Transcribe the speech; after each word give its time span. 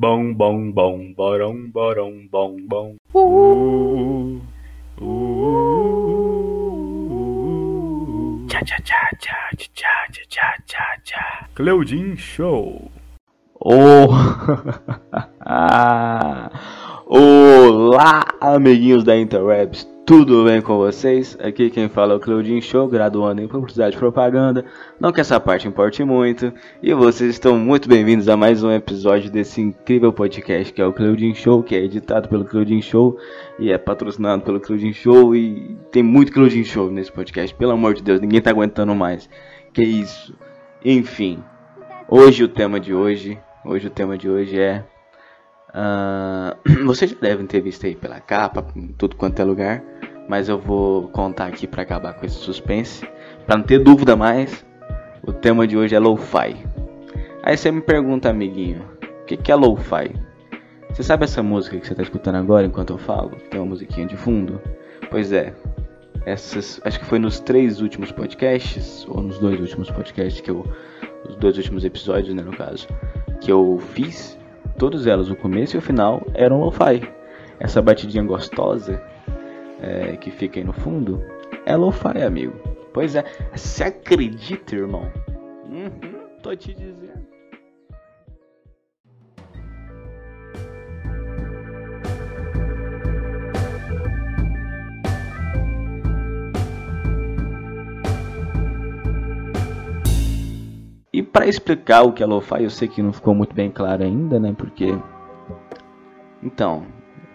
Bom, 0.00 0.32
bom, 0.32 0.70
bom, 0.70 1.12
borão, 1.12 1.68
borão, 1.72 2.24
bom, 2.30 2.56
bom. 2.68 2.94
Uh, 3.12 4.40
uh, 5.00 5.04
uh, 7.10 8.46
tchá, 8.46 8.60
tchá, 8.60 8.76
tchá, 8.78 9.10
tchá, 9.18 9.34
tchá, 9.58 10.06
tchá, 10.12 10.22
tchá, 10.28 10.54
tchá, 10.68 10.84
tchá. 11.02 11.48
Cleudin 11.56 12.16
Show. 12.16 12.92
Oh. 13.60 14.06
Olá, 17.10 18.22
amiguinhos 18.40 19.02
da 19.02 19.18
Interwebs, 19.18 19.84
tudo 20.08 20.42
bem 20.46 20.62
com 20.62 20.78
vocês? 20.78 21.36
Aqui 21.38 21.68
quem 21.68 21.86
fala 21.86 22.14
é 22.14 22.16
o 22.16 22.20
Claudinho 22.20 22.62
Show, 22.62 22.88
graduando 22.88 23.42
em 23.42 23.46
Publicidade 23.46 23.94
e 23.94 23.98
Propaganda. 23.98 24.64
Não 24.98 25.12
que 25.12 25.20
essa 25.20 25.38
parte 25.38 25.68
importe 25.68 26.02
muito. 26.02 26.50
E 26.82 26.94
vocês 26.94 27.28
estão 27.28 27.58
muito 27.58 27.86
bem-vindos 27.86 28.26
a 28.26 28.34
mais 28.34 28.64
um 28.64 28.72
episódio 28.72 29.30
desse 29.30 29.60
incrível 29.60 30.10
podcast 30.10 30.72
que 30.72 30.80
é 30.80 30.86
o 30.86 30.94
Claudinho 30.94 31.34
Show, 31.34 31.62
que 31.62 31.76
é 31.76 31.84
editado 31.84 32.26
pelo 32.26 32.46
Claudinho 32.46 32.80
Show 32.80 33.18
e 33.58 33.70
é 33.70 33.76
patrocinado 33.76 34.42
pelo 34.42 34.58
Claudinho 34.58 34.94
Show. 34.94 35.36
E 35.36 35.76
tem 35.92 36.02
muito 36.02 36.32
Claudinho 36.32 36.64
Show 36.64 36.90
nesse 36.90 37.12
podcast, 37.12 37.54
pelo 37.54 37.72
amor 37.72 37.92
de 37.92 38.02
Deus, 38.02 38.18
ninguém 38.18 38.40
tá 38.40 38.48
aguentando 38.48 38.94
mais. 38.94 39.28
Que 39.74 39.82
isso? 39.82 40.34
Enfim, 40.82 41.44
hoje 42.08 42.44
o 42.44 42.48
tema 42.48 42.80
de 42.80 42.94
hoje, 42.94 43.38
hoje 43.62 43.88
o 43.88 43.90
tema 43.90 44.16
de 44.16 44.30
hoje 44.30 44.58
é 44.58 44.86
Uh, 45.68 46.56
vocês 46.86 47.10
já 47.10 47.16
devem 47.20 47.46
ter 47.46 47.60
visto 47.60 47.84
aí 47.84 47.94
pela 47.94 48.20
capa, 48.20 48.66
em 48.74 48.88
tudo 48.88 49.16
quanto 49.16 49.40
é 49.40 49.44
lugar, 49.44 49.82
mas 50.28 50.48
eu 50.48 50.58
vou 50.58 51.08
contar 51.08 51.46
aqui 51.46 51.66
para 51.66 51.82
acabar 51.82 52.12
com 52.12 52.26
esse 52.26 52.36
suspense, 52.36 53.08
para 53.46 53.56
não 53.56 53.64
ter 53.64 53.78
dúvida 53.78 54.14
mais. 54.14 54.64
O 55.26 55.32
tema 55.32 55.66
de 55.66 55.76
hoje 55.76 55.94
é 55.94 55.98
lo-fi. 55.98 56.56
Aí 57.42 57.56
você 57.56 57.72
me 57.72 57.80
pergunta, 57.80 58.28
amiguinho, 58.28 58.84
o 59.22 59.24
que, 59.24 59.36
que 59.36 59.50
é 59.50 59.54
lo-fi? 59.54 60.14
Você 60.90 61.02
sabe 61.02 61.24
essa 61.24 61.42
música 61.42 61.78
que 61.78 61.86
você 61.86 61.92
está 61.94 62.02
escutando 62.02 62.36
agora 62.36 62.66
enquanto 62.66 62.92
eu 62.92 62.98
falo? 62.98 63.30
Tem 63.50 63.58
uma 63.58 63.70
musiquinha 63.70 64.06
de 64.06 64.16
fundo? 64.16 64.60
Pois 65.10 65.32
é, 65.32 65.54
essas, 66.26 66.80
acho 66.84 66.98
que 66.98 67.06
foi 67.06 67.18
nos 67.18 67.40
três 67.40 67.80
últimos 67.80 68.12
podcasts, 68.12 69.06
ou 69.08 69.22
nos 69.22 69.38
dois 69.38 69.58
últimos 69.60 69.90
podcasts 69.90 70.40
que 70.40 70.50
eu, 70.50 70.64
os 71.26 71.36
dois 71.36 71.56
últimos 71.56 71.84
episódios, 71.84 72.34
né, 72.34 72.42
no 72.42 72.52
caso, 72.52 72.86
que 73.40 73.50
eu 73.50 73.78
fiz 73.92 74.38
todas 74.78 75.06
elas, 75.06 75.30
o 75.30 75.36
começo 75.36 75.76
e 75.76 75.78
o 75.78 75.82
final, 75.82 76.22
eram 76.34 76.60
lo-fi. 76.60 77.08
Essa 77.58 77.82
batidinha 77.82 78.22
gostosa 78.22 79.02
é, 79.80 80.16
que 80.16 80.30
fica 80.30 80.58
aí 80.58 80.64
no 80.64 80.72
fundo 80.72 81.22
é 81.64 81.76
lo-fi, 81.76 82.22
amigo. 82.22 82.54
Pois 82.92 83.14
é, 83.14 83.24
se 83.54 83.84
acredita, 83.84 84.74
irmão? 84.74 85.10
Uhum, 85.66 86.38
tô 86.42 86.54
te 86.56 86.74
dizendo. 86.74 87.28
E 101.12 101.22
para 101.22 101.48
explicar 101.48 102.02
o 102.02 102.12
que 102.12 102.22
é 102.22 102.26
lo-fi, 102.26 102.62
eu 102.62 102.70
sei 102.70 102.86
que 102.86 103.02
não 103.02 103.12
ficou 103.12 103.34
muito 103.34 103.54
bem 103.54 103.70
claro 103.70 104.04
ainda, 104.04 104.38
né? 104.38 104.54
Porque. 104.56 104.96
Então, 106.42 106.86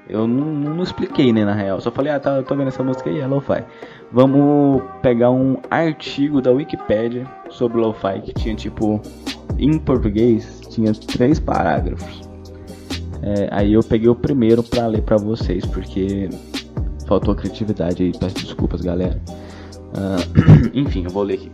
eu 0.09 0.27
não, 0.27 0.45
não, 0.75 0.83
expliquei, 0.83 1.31
né, 1.31 1.45
na 1.45 1.53
real. 1.53 1.79
Só 1.79 1.89
falei, 1.89 2.11
ah, 2.11 2.19
tá, 2.19 2.43
tô 2.43 2.55
vendo 2.55 2.67
essa 2.67 2.83
música 2.83 3.09
aí, 3.09 3.19
é 3.19 3.27
lo-fi. 3.27 3.63
Vamos 4.11 4.83
pegar 5.01 5.31
um 5.31 5.57
artigo 5.69 6.41
da 6.41 6.51
Wikipedia 6.51 7.25
sobre 7.49 7.79
lo-fi 7.79 8.21
que 8.21 8.33
tinha, 8.33 8.55
tipo, 8.55 9.01
em 9.57 9.77
português, 9.79 10.61
tinha 10.69 10.93
três 10.93 11.39
parágrafos. 11.39 12.21
É, 13.21 13.47
aí 13.51 13.73
eu 13.73 13.81
peguei 13.81 14.09
o 14.09 14.15
primeiro 14.15 14.61
pra 14.61 14.87
ler 14.87 15.01
pra 15.01 15.15
vocês, 15.15 15.65
porque 15.65 16.29
faltou 17.07 17.33
criatividade 17.33 18.03
aí, 18.03 18.11
peço 18.11 18.35
desculpas, 18.35 18.81
galera. 18.81 19.21
Uh, 19.95 20.69
enfim, 20.77 21.05
eu 21.05 21.09
vou 21.09 21.23
ler 21.23 21.35
aqui. 21.35 21.51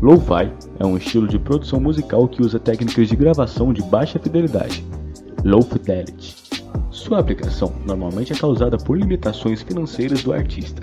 Lo-fi 0.00 0.50
é 0.78 0.86
um 0.86 0.96
estilo 0.96 1.26
de 1.26 1.38
produção 1.38 1.80
musical 1.80 2.26
que 2.28 2.40
usa 2.40 2.58
técnicas 2.58 3.08
de 3.08 3.16
gravação 3.16 3.72
de 3.72 3.82
baixa 3.82 4.18
fidelidade, 4.18 4.84
low 5.44 5.60
fidelity. 5.60 6.37
Sua 6.98 7.20
aplicação 7.20 7.72
normalmente 7.86 8.32
é 8.32 8.36
causada 8.36 8.76
por 8.76 8.98
limitações 8.98 9.62
financeiras 9.62 10.22
do 10.22 10.32
artista. 10.32 10.82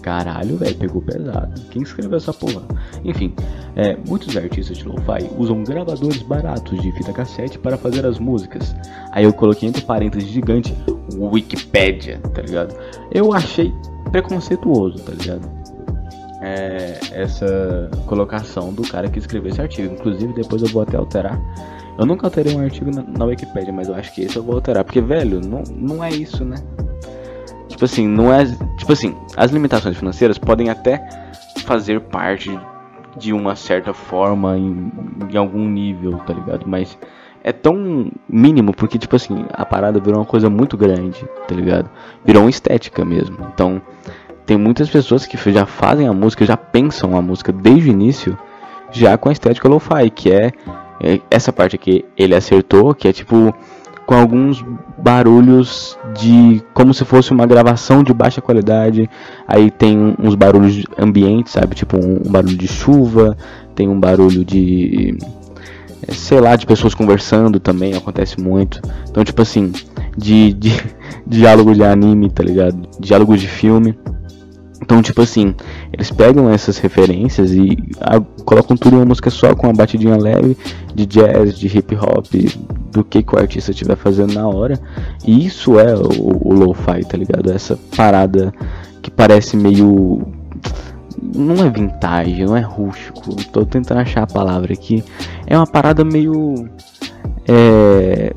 Caralho, 0.00 0.56
velho, 0.56 0.76
pegou 0.76 1.02
pesado. 1.02 1.60
Quem 1.70 1.82
escreveu 1.82 2.16
essa 2.16 2.32
porra? 2.32 2.62
Enfim, 3.04 3.34
é, 3.74 3.96
muitos 4.08 4.36
artistas 4.36 4.78
de 4.78 4.84
lo-fi 4.86 5.28
usam 5.36 5.64
gravadores 5.64 6.22
baratos 6.22 6.80
de 6.80 6.92
fita 6.92 7.12
cassete 7.12 7.58
para 7.58 7.76
fazer 7.76 8.06
as 8.06 8.20
músicas. 8.20 8.76
Aí 9.10 9.24
eu 9.24 9.32
coloquei 9.32 9.68
entre 9.68 9.82
parênteses 9.82 10.28
gigante 10.28 10.72
Wikipedia, 11.18 12.20
tá 12.32 12.42
ligado? 12.42 12.74
Eu 13.10 13.32
achei 13.32 13.74
preconceituoso, 14.12 15.02
tá 15.02 15.12
ligado? 15.12 15.66
é, 16.40 16.98
essa 17.12 17.90
colocação 18.06 18.72
do 18.72 18.82
cara 18.82 19.08
que 19.08 19.18
escreveu 19.18 19.50
esse 19.50 19.60
artigo. 19.60 19.92
Inclusive, 19.92 20.32
depois 20.32 20.62
eu 20.62 20.68
vou 20.68 20.82
até 20.82 20.96
alterar. 20.96 21.40
Eu 21.98 22.06
nunca 22.06 22.26
alterei 22.26 22.54
um 22.54 22.60
artigo 22.60 22.90
na, 22.90 23.02
na 23.02 23.24
Wikipedia, 23.24 23.72
mas 23.72 23.88
eu 23.88 23.94
acho 23.94 24.12
que 24.14 24.22
esse 24.22 24.36
eu 24.36 24.42
vou 24.42 24.56
alterar. 24.56 24.84
Porque, 24.84 25.00
velho, 25.00 25.40
não, 25.40 25.62
não 25.70 26.04
é 26.04 26.10
isso, 26.10 26.44
né? 26.44 26.56
Tipo 27.68 27.84
assim, 27.84 28.06
não 28.06 28.32
é. 28.32 28.44
Tipo 28.76 28.92
assim, 28.92 29.14
as 29.36 29.50
limitações 29.50 29.96
financeiras 29.96 30.38
podem 30.38 30.70
até 30.70 31.06
fazer 31.64 32.00
parte 32.00 32.58
de 33.16 33.32
uma 33.32 33.56
certa 33.56 33.92
forma 33.94 34.56
em, 34.58 34.92
em 35.30 35.36
algum 35.36 35.66
nível, 35.68 36.18
tá 36.18 36.32
ligado? 36.32 36.66
Mas 36.66 36.98
é 37.42 37.52
tão 37.52 38.10
mínimo 38.28 38.74
porque, 38.74 38.98
tipo 38.98 39.16
assim, 39.16 39.46
a 39.52 39.64
parada 39.64 40.00
virou 40.00 40.20
uma 40.20 40.26
coisa 40.26 40.50
muito 40.50 40.76
grande, 40.76 41.24
tá 41.46 41.54
ligado? 41.54 41.88
Virou 42.24 42.42
uma 42.42 42.50
estética 42.50 43.04
mesmo. 43.04 43.38
Então, 43.52 43.80
tem 44.44 44.56
muitas 44.56 44.88
pessoas 44.88 45.26
que 45.26 45.36
já 45.52 45.64
fazem 45.64 46.06
a 46.06 46.12
música, 46.12 46.44
já 46.44 46.56
pensam 46.56 47.16
a 47.16 47.22
música 47.22 47.52
desde 47.52 47.88
o 47.88 47.92
início, 47.92 48.38
já 48.90 49.16
com 49.16 49.28
a 49.28 49.32
estética 49.32 49.68
lo-fi, 49.68 50.10
que 50.10 50.30
é, 50.30 50.46
é 50.46 50.52
essa 51.30 51.52
parte 51.52 51.76
aqui 51.76 52.04
ele 52.16 52.34
acertou, 52.34 52.94
que 52.94 53.08
é 53.08 53.12
tipo 53.12 53.54
com 54.06 54.14
alguns 54.14 54.64
barulhos 54.96 55.98
de 56.14 56.62
como 56.72 56.94
se 56.94 57.04
fosse 57.04 57.32
uma 57.32 57.44
gravação 57.44 58.04
de 58.04 58.14
baixa 58.14 58.40
qualidade. 58.40 59.10
Aí 59.46 59.70
tem 59.70 60.14
uns 60.18 60.34
barulhos 60.36 60.84
ambientes, 60.96 61.52
sabe? 61.52 61.74
Tipo 61.74 61.96
um, 61.96 62.22
um 62.24 62.30
barulho 62.30 62.56
de 62.56 62.68
chuva, 62.68 63.36
tem 63.74 63.88
um 63.88 63.98
barulho 63.98 64.44
de 64.44 65.18
é, 66.06 66.14
sei 66.14 66.40
lá, 66.40 66.54
de 66.54 66.66
pessoas 66.66 66.94
conversando 66.94 67.58
também, 67.58 67.94
acontece 67.94 68.40
muito. 68.40 68.80
Então, 69.10 69.24
tipo 69.24 69.42
assim, 69.42 69.72
de, 70.16 70.52
de 70.52 70.70
diálogo 71.26 71.74
de 71.74 71.82
anime, 71.82 72.30
tá 72.30 72.44
ligado? 72.44 72.88
Diálogo 73.00 73.36
de 73.36 73.48
filme. 73.48 73.98
Então, 74.80 75.02
tipo 75.02 75.22
assim, 75.22 75.54
eles 75.92 76.10
pegam 76.10 76.48
essas 76.48 76.78
referências 76.78 77.50
e 77.52 77.76
a, 78.00 78.20
colocam 78.44 78.76
tudo 78.76 78.94
em 78.94 78.98
uma 78.98 79.06
música 79.06 79.30
só, 79.30 79.54
com 79.54 79.66
uma 79.66 79.72
batidinha 79.72 80.16
leve 80.16 80.56
de 80.96 81.04
jazz, 81.04 81.58
de 81.58 81.66
hip 81.66 81.94
hop, 81.94 82.26
do 82.90 83.04
que, 83.04 83.22
que 83.22 83.34
o 83.34 83.38
artista 83.38 83.70
estiver 83.70 83.96
fazendo 83.96 84.32
na 84.32 84.48
hora. 84.48 84.80
E 85.26 85.44
isso 85.44 85.78
é 85.78 85.94
o, 85.94 86.48
o 86.48 86.54
lo-fi, 86.54 87.04
tá 87.04 87.18
ligado? 87.18 87.52
Essa 87.52 87.78
parada 87.94 88.52
que 89.02 89.10
parece 89.10 89.56
meio. 89.56 90.26
Não 91.34 91.66
é 91.66 91.68
vintage, 91.68 92.44
não 92.44 92.56
é 92.56 92.60
rústico. 92.60 93.34
Tô 93.52 93.66
tentando 93.66 93.98
achar 94.00 94.22
a 94.22 94.26
palavra 94.26 94.72
aqui. 94.72 95.04
É 95.46 95.56
uma 95.56 95.66
parada 95.66 96.02
meio. 96.02 96.66
É 97.46 98.32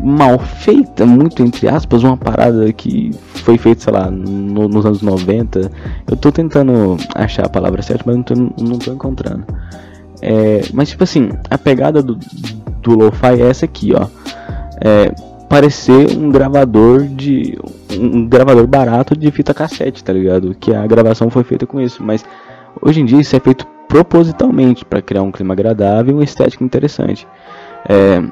mal 0.00 0.38
feita, 0.38 1.06
muito 1.06 1.42
entre 1.42 1.66
aspas, 1.66 2.02
uma 2.02 2.16
parada 2.16 2.70
que 2.72 3.10
foi 3.22 3.56
feita, 3.56 3.84
sei 3.84 3.92
lá, 3.92 4.10
no, 4.10 4.68
nos 4.68 4.84
anos 4.84 5.00
90. 5.00 5.70
Eu 6.06 6.16
tô 6.16 6.30
tentando 6.30 6.96
achar 7.14 7.46
a 7.46 7.48
palavra 7.48 7.80
certa, 7.80 8.04
mas 8.06 8.16
não 8.16 8.22
tô, 8.22 8.34
não 8.34 8.78
tô 8.78 8.92
encontrando. 8.92 9.46
É, 10.26 10.62
mas 10.72 10.88
tipo 10.88 11.04
assim, 11.04 11.28
a 11.50 11.58
pegada 11.58 12.02
do, 12.02 12.18
do 12.80 12.96
lo-fi 12.96 13.42
é 13.42 13.50
essa 13.50 13.66
aqui, 13.66 13.92
ó. 13.94 14.06
É, 14.80 15.12
parecer 15.50 16.16
um 16.16 16.30
gravador 16.30 17.02
de. 17.02 17.58
um 17.92 18.26
gravador 18.26 18.66
barato 18.66 19.14
de 19.14 19.30
fita 19.30 19.52
cassete, 19.52 20.02
tá 20.02 20.14
ligado? 20.14 20.54
Que 20.58 20.74
a 20.74 20.86
gravação 20.86 21.28
foi 21.28 21.44
feita 21.44 21.66
com 21.66 21.78
isso. 21.78 22.02
Mas 22.02 22.24
hoje 22.80 23.02
em 23.02 23.04
dia 23.04 23.20
isso 23.20 23.36
é 23.36 23.40
feito 23.40 23.66
propositalmente 23.86 24.82
para 24.82 25.02
criar 25.02 25.22
um 25.22 25.30
clima 25.30 25.52
agradável 25.52 26.12
e 26.12 26.14
uma 26.14 26.24
estética 26.24 26.64
interessante. 26.64 27.28
É, 27.86 28.22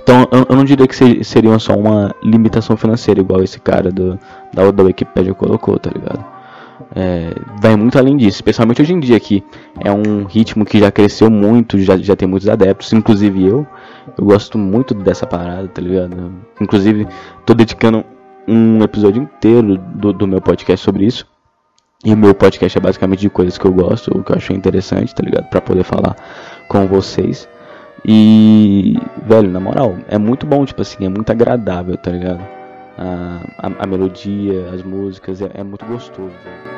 então 0.00 0.28
eu, 0.48 0.54
não 0.54 0.64
diria 0.64 0.86
que 0.86 1.24
seria 1.24 1.58
só 1.58 1.74
uma 1.74 2.14
limitação 2.22 2.76
financeira, 2.76 3.20
igual 3.20 3.42
esse 3.42 3.58
cara 3.58 3.90
do, 3.90 4.16
da, 4.54 4.70
da 4.70 4.82
Wikipedia 4.84 5.34
colocou, 5.34 5.76
tá 5.80 5.90
ligado? 5.90 6.37
É, 6.94 7.34
vai 7.60 7.76
muito 7.76 7.98
além 7.98 8.16
disso, 8.16 8.36
especialmente 8.36 8.80
hoje 8.80 8.94
em 8.94 9.00
dia 9.00 9.20
que 9.20 9.44
é 9.80 9.92
um 9.92 10.24
ritmo 10.24 10.64
que 10.64 10.78
já 10.78 10.90
cresceu 10.90 11.30
muito, 11.30 11.78
já, 11.78 11.96
já 11.98 12.16
tem 12.16 12.26
muitos 12.26 12.48
adeptos, 12.48 12.92
inclusive 12.92 13.44
eu. 13.44 13.66
Eu 14.16 14.24
gosto 14.24 14.56
muito 14.56 14.94
dessa 14.94 15.26
parada, 15.26 15.68
tá 15.68 15.82
ligado? 15.82 16.32
Inclusive, 16.60 17.06
tô 17.44 17.54
dedicando 17.54 18.04
um 18.46 18.82
episódio 18.82 19.22
inteiro 19.22 19.76
do, 19.76 20.12
do 20.12 20.26
meu 20.26 20.40
podcast 20.40 20.82
sobre 20.84 21.04
isso. 21.04 21.26
E 22.04 22.14
o 22.14 22.16
meu 22.16 22.34
podcast 22.34 22.78
é 22.78 22.80
basicamente 22.80 23.20
de 23.20 23.28
coisas 23.28 23.58
que 23.58 23.64
eu 23.64 23.72
gosto, 23.72 24.16
ou 24.16 24.22
que 24.22 24.32
eu 24.32 24.36
acho 24.36 24.52
interessante, 24.52 25.14
tá 25.14 25.22
ligado? 25.22 25.48
Pra 25.50 25.60
poder 25.60 25.82
falar 25.82 26.14
com 26.68 26.86
vocês. 26.86 27.48
E, 28.04 28.96
velho, 29.26 29.50
na 29.50 29.58
moral, 29.58 29.96
é 30.08 30.16
muito 30.16 30.46
bom, 30.46 30.64
tipo 30.64 30.80
assim, 30.80 31.04
é 31.04 31.08
muito 31.08 31.30
agradável, 31.30 31.96
tá 31.96 32.12
ligado? 32.12 32.40
A, 32.96 33.40
a, 33.58 33.82
a 33.84 33.86
melodia, 33.86 34.70
as 34.72 34.82
músicas, 34.82 35.42
é, 35.42 35.50
é 35.54 35.64
muito 35.64 35.84
gostoso, 35.84 36.30
velho. 36.44 36.77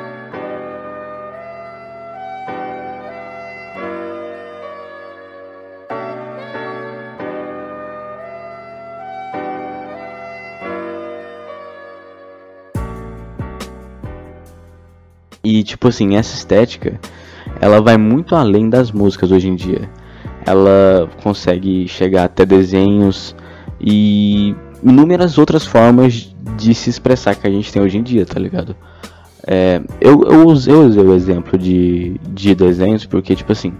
E 15.61 15.63
tipo 15.63 15.89
assim, 15.89 16.15
essa 16.15 16.35
estética, 16.35 16.99
ela 17.59 17.79
vai 17.79 17.95
muito 17.95 18.35
além 18.35 18.67
das 18.67 18.91
músicas 18.91 19.31
hoje 19.31 19.47
em 19.47 19.53
dia. 19.55 19.87
Ela 20.43 21.07
consegue 21.21 21.87
chegar 21.87 22.23
até 22.23 22.47
desenhos 22.47 23.35
e 23.79 24.55
inúmeras 24.81 25.37
outras 25.37 25.63
formas 25.63 26.35
de 26.57 26.73
se 26.73 26.89
expressar 26.89 27.35
que 27.35 27.45
a 27.45 27.51
gente 27.51 27.71
tem 27.71 27.79
hoje 27.79 27.99
em 27.99 28.01
dia, 28.01 28.25
tá 28.25 28.39
ligado? 28.39 28.75
É, 29.45 29.79
eu, 30.01 30.23
eu, 30.23 30.47
usei, 30.47 30.73
eu 30.73 30.81
usei 30.81 31.03
o 31.03 31.13
exemplo 31.13 31.59
de, 31.59 32.19
de 32.31 32.55
desenhos 32.55 33.05
porque, 33.05 33.35
tipo 33.35 33.51
assim, 33.51 33.71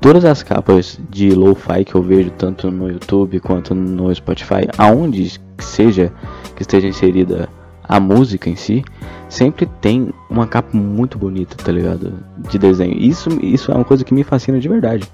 todas 0.00 0.24
as 0.24 0.44
capas 0.44 1.00
de 1.10 1.30
lo-fi 1.30 1.84
que 1.84 1.96
eu 1.96 2.02
vejo, 2.02 2.30
tanto 2.30 2.70
no 2.70 2.88
YouTube 2.88 3.40
quanto 3.40 3.74
no 3.74 4.14
Spotify, 4.14 4.68
aonde 4.78 5.40
seja 5.58 6.12
que 6.54 6.62
esteja 6.62 6.86
inserida 6.86 7.48
a 7.92 8.00
música 8.00 8.48
em 8.48 8.56
si, 8.56 8.82
sempre 9.28 9.66
tem 9.66 10.14
uma 10.30 10.46
capa 10.46 10.74
muito 10.74 11.18
bonita, 11.18 11.54
tá 11.62 11.70
ligado? 11.70 12.14
De 12.48 12.58
desenho. 12.58 12.96
Isso, 12.96 13.28
isso 13.42 13.70
é 13.70 13.74
uma 13.74 13.84
coisa 13.84 14.02
que 14.02 14.14
me 14.14 14.24
fascina 14.24 14.58
de 14.58 14.66
verdade. 14.66 15.06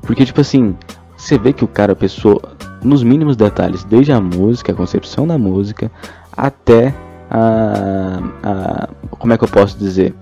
Porque, 0.00 0.24
tipo 0.24 0.40
assim, 0.40 0.74
você 1.14 1.36
vê 1.36 1.52
que 1.52 1.62
o 1.62 1.68
cara 1.68 1.94
pensou 1.94 2.40
nos 2.82 3.02
mínimos 3.02 3.36
detalhes, 3.36 3.84
desde 3.84 4.10
a 4.10 4.18
música, 4.22 4.72
a 4.72 4.74
concepção 4.74 5.26
da 5.26 5.36
música, 5.36 5.92
até 6.34 6.94
a, 7.30 8.20
a. 8.42 8.88
Como 9.10 9.34
é 9.34 9.36
que 9.36 9.44
eu 9.44 9.48
posso 9.48 9.76
dizer? 9.76 10.14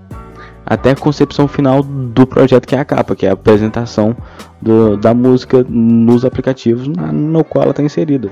Até 0.65 0.91
a 0.91 0.95
concepção 0.95 1.47
final 1.47 1.81
do 1.83 2.27
projeto, 2.27 2.67
que 2.67 2.75
é 2.75 2.79
a 2.79 2.83
capa, 2.83 3.15
que 3.15 3.25
é 3.25 3.29
a 3.29 3.33
apresentação 3.33 4.13
do, 4.61 4.97
da 4.97 5.13
música 5.13 5.65
nos 5.69 6.25
aplicativos 6.25 6.89
na, 6.89 7.13
no 7.13 7.45
qual 7.45 7.63
ela 7.63 7.71
está 7.71 7.81
inserida. 7.81 8.29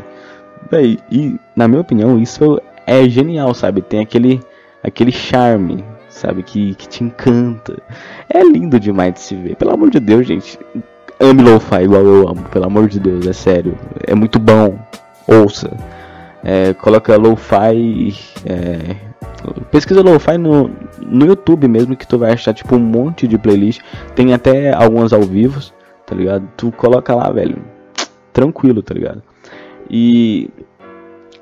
Bem, 0.69 0.97
e 1.09 1.39
na 1.55 1.69
minha 1.69 1.79
opinião, 1.79 2.19
isso 2.19 2.59
é 2.85 3.07
genial, 3.09 3.53
sabe? 3.53 3.81
Tem 3.81 3.99
aquele, 3.99 4.41
aquele 4.83 5.11
charme, 5.11 5.83
sabe? 6.09 6.43
Que, 6.43 6.75
que 6.75 6.87
te 6.87 7.03
encanta. 7.03 7.81
É 8.29 8.43
lindo 8.43 8.79
demais 8.79 9.13
de 9.13 9.19
se 9.19 9.35
ver. 9.35 9.55
Pelo 9.55 9.73
amor 9.73 9.89
de 9.89 9.99
Deus, 9.99 10.25
gente. 10.25 10.59
Ame 11.19 11.43
lo-fi 11.43 11.83
igual 11.83 12.03
eu 12.03 12.27
amo. 12.27 12.43
Pelo 12.51 12.65
amor 12.65 12.87
de 12.87 12.99
Deus, 12.99 13.25
é 13.27 13.33
sério. 13.33 13.77
É 14.05 14.13
muito 14.13 14.39
bom. 14.39 14.77
Ouça. 15.27 15.71
É, 16.43 16.73
coloca 16.73 17.15
lo-fi. 17.17 18.13
É, 18.45 18.95
pesquisa 19.71 20.01
lo-fi 20.01 20.37
no, 20.37 20.69
no 21.01 21.25
YouTube 21.25 21.67
mesmo, 21.67 21.95
que 21.95 22.07
tu 22.07 22.17
vai 22.17 22.33
achar 22.33 22.53
tipo 22.53 22.75
um 22.75 22.79
monte 22.79 23.27
de 23.27 23.37
playlist. 23.37 23.81
Tem 24.15 24.33
até 24.33 24.73
algumas 24.73 25.13
ao 25.13 25.21
vivo, 25.21 25.59
tá 26.05 26.15
ligado? 26.15 26.47
Tu 26.55 26.71
coloca 26.71 27.15
lá, 27.15 27.31
velho. 27.31 27.57
Tranquilo, 28.31 28.81
tá 28.83 28.93
ligado? 28.93 29.23
E 29.89 30.49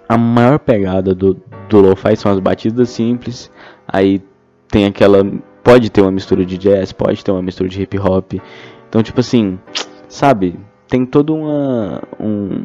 a 0.07 0.17
maior 0.17 0.59
pegada 0.59 1.13
do, 1.15 1.37
do 1.69 1.79
lo-fi 1.79 2.15
são 2.15 2.31
as 2.31 2.39
batidas 2.39 2.89
simples, 2.89 3.51
aí 3.87 4.21
tem 4.67 4.85
aquela. 4.85 5.23
Pode 5.63 5.89
ter 5.89 6.01
uma 6.01 6.11
mistura 6.11 6.45
de 6.45 6.57
jazz, 6.57 6.91
pode 6.91 7.23
ter 7.23 7.31
uma 7.31 7.41
mistura 7.41 7.69
de 7.69 7.81
hip 7.81 7.97
hop. 7.97 8.33
Então, 8.89 9.01
tipo 9.01 9.19
assim, 9.21 9.57
sabe? 10.07 10.59
Tem 10.87 11.05
toda 11.05 11.31
uma. 11.31 12.01
Um, 12.19 12.63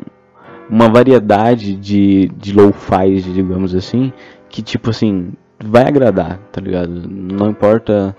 uma 0.68 0.88
variedade 0.88 1.74
de, 1.74 2.28
de 2.36 2.52
lo-fi, 2.52 3.22
digamos 3.22 3.74
assim, 3.74 4.12
que, 4.50 4.60
tipo 4.60 4.90
assim, 4.90 5.32
vai 5.58 5.86
agradar, 5.86 6.38
tá 6.52 6.60
ligado? 6.60 7.08
Não 7.08 7.50
importa 7.50 8.14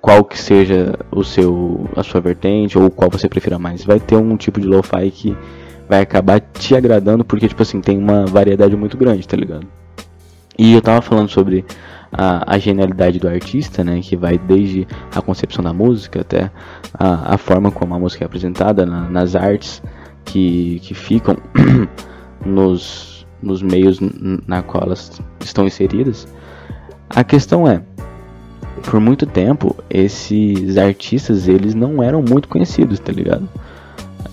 qual 0.00 0.24
que 0.24 0.38
seja 0.38 0.94
o 1.10 1.22
seu 1.22 1.88
a 1.96 2.02
sua 2.02 2.20
vertente 2.20 2.78
ou 2.78 2.90
qual 2.90 3.10
você 3.10 3.28
prefira 3.28 3.58
mais, 3.58 3.84
vai 3.84 4.00
ter 4.00 4.16
um 4.16 4.36
tipo 4.36 4.60
de 4.60 4.66
lo-fi 4.66 5.10
que 5.10 5.36
vai 5.90 6.02
acabar 6.02 6.38
te 6.40 6.76
agradando 6.76 7.24
porque, 7.24 7.48
tipo 7.48 7.62
assim, 7.62 7.80
tem 7.80 7.98
uma 7.98 8.24
variedade 8.24 8.76
muito 8.76 8.96
grande, 8.96 9.26
tá 9.26 9.36
ligado? 9.36 9.66
E 10.56 10.72
eu 10.72 10.80
tava 10.80 11.02
falando 11.02 11.28
sobre 11.28 11.64
a, 12.12 12.54
a 12.54 12.58
genialidade 12.58 13.18
do 13.18 13.26
artista, 13.26 13.82
né? 13.82 13.98
Que 14.00 14.16
vai 14.16 14.38
desde 14.38 14.86
a 15.12 15.20
concepção 15.20 15.64
da 15.64 15.72
música 15.72 16.20
até 16.20 16.48
a, 16.94 17.34
a 17.34 17.36
forma 17.36 17.72
como 17.72 17.92
a 17.92 17.98
música 17.98 18.22
é 18.22 18.26
apresentada 18.26 18.86
na, 18.86 19.08
nas 19.08 19.34
artes 19.34 19.82
que, 20.24 20.78
que 20.78 20.94
ficam 20.94 21.36
nos, 22.46 23.26
nos 23.42 23.60
meios 23.60 23.98
na 24.46 24.62
qual 24.62 24.84
elas 24.84 25.20
estão 25.40 25.66
inseridas. 25.66 26.28
A 27.08 27.24
questão 27.24 27.66
é, 27.66 27.82
por 28.84 29.00
muito 29.00 29.26
tempo, 29.26 29.74
esses 29.90 30.76
artistas 30.76 31.48
eles 31.48 31.74
não 31.74 32.00
eram 32.00 32.22
muito 32.22 32.46
conhecidos, 32.46 33.00
tá 33.00 33.10
ligado? 33.10 33.48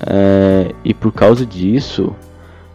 É, 0.06 0.74
e 0.84 0.94
por 0.94 1.12
causa 1.12 1.46
disso, 1.46 2.16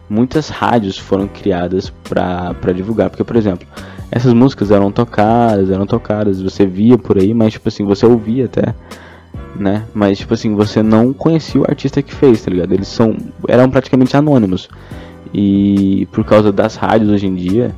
muitas 0.09 0.49
rádios 0.49 0.97
foram 0.97 1.27
criadas 1.27 1.89
para 1.89 2.71
divulgar. 2.73 3.09
Porque, 3.09 3.23
por 3.23 3.35
exemplo, 3.35 3.67
essas 4.11 4.33
músicas 4.33 4.71
eram 4.71 4.91
tocadas, 4.91 5.71
eram 5.71 5.85
tocadas, 5.85 6.41
você 6.41 6.65
via 6.65 6.97
por 6.97 7.17
aí, 7.17 7.33
mas 7.33 7.53
tipo 7.53 7.67
assim, 7.67 7.83
você 7.83 8.05
ouvia 8.05 8.45
até, 8.45 8.75
né? 9.55 9.85
Mas 9.93 10.19
tipo 10.19 10.33
assim, 10.33 10.53
você 10.55 10.83
não 10.83 11.11
conhecia 11.13 11.61
o 11.61 11.65
artista 11.67 12.01
que 12.01 12.13
fez, 12.13 12.43
tá 12.43 12.51
ligado? 12.51 12.73
Eles 12.73 12.87
são 12.87 13.15
eram 13.47 13.69
praticamente 13.69 14.15
anônimos. 14.15 14.69
E 15.33 16.07
por 16.11 16.23
causa 16.23 16.51
das 16.51 16.75
rádios 16.75 17.09
hoje 17.09 17.25
em 17.25 17.33
dia, 17.33 17.73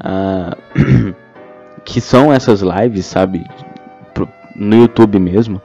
uh, 0.00 1.14
que 1.84 2.00
são 2.00 2.32
essas 2.32 2.62
lives, 2.62 3.04
sabe? 3.04 3.44
No 4.56 4.76
YouTube 4.76 5.18
mesmo, 5.18 5.60